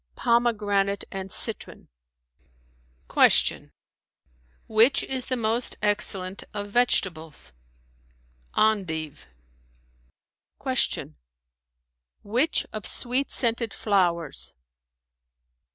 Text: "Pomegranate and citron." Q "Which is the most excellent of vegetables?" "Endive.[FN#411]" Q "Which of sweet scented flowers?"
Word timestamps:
"Pomegranate 0.15 1.03
and 1.11 1.31
citron." 1.31 1.87
Q 3.07 3.69
"Which 4.65 5.03
is 5.03 5.27
the 5.27 5.35
most 5.37 5.77
excellent 5.79 6.43
of 6.55 6.71
vegetables?" 6.71 7.51
"Endive.[FN#411]" 8.57 9.25
Q 10.89 11.13
"Which 12.23 12.65
of 12.73 12.87
sweet 12.87 13.29
scented 13.29 13.75
flowers?" 13.75 14.55